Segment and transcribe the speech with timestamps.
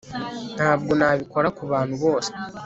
[0.55, 2.31] ntabwo nabikora kubantu bose